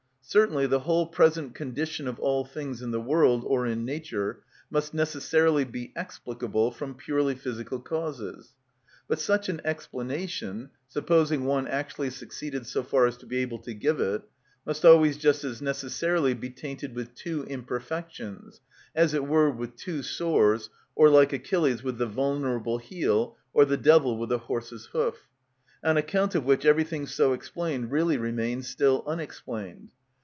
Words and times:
Certainly 0.23 0.67
the 0.67 0.79
whole 0.79 1.07
present 1.07 1.55
condition 1.55 2.07
of 2.07 2.17
all 2.17 2.45
things 2.45 2.81
in 2.81 2.91
the 2.91 3.01
world, 3.01 3.43
or 3.45 3.67
in 3.67 3.83
nature, 3.83 4.39
must 4.69 4.93
necessarily 4.93 5.65
be 5.65 5.91
explicable 5.93 6.71
from 6.71 6.95
purely 6.95 7.35
physical 7.35 7.81
causes. 7.81 8.53
But 9.09 9.19
such 9.19 9.49
an 9.49 9.59
explanation—supposing 9.65 11.43
one 11.43 11.67
actually 11.67 12.11
succeeded 12.11 12.65
so 12.65 12.81
far 12.81 13.07
as 13.07 13.17
to 13.17 13.25
be 13.25 13.39
able 13.39 13.57
to 13.59 13.73
give 13.73 13.99
it—must 13.99 14.85
always 14.85 15.17
just 15.17 15.43
as 15.43 15.61
necessarily 15.61 16.33
be 16.33 16.49
tainted 16.49 16.95
with 16.95 17.13
two 17.13 17.43
imperfections 17.49 18.61
(as 18.95 19.13
it 19.13 19.27
were 19.27 19.49
with 19.49 19.75
two 19.75 20.01
sores, 20.01 20.69
or 20.95 21.09
like 21.09 21.33
Achilles 21.33 21.83
with 21.83 21.97
the 21.97 22.07
vulnerable 22.07 22.77
heel, 22.77 23.35
or 23.53 23.65
the 23.65 23.75
devil 23.75 24.17
with 24.17 24.29
the 24.29 24.37
horse's 24.37 24.85
hoof), 24.93 25.27
on 25.83 25.97
account 25.97 26.35
of 26.35 26.45
which 26.45 26.63
everything 26.63 27.05
so 27.05 27.33
explained 27.33 27.91
really 27.91 28.15
remains 28.15 28.69
still 28.69 29.03
unexplained. 29.05 29.89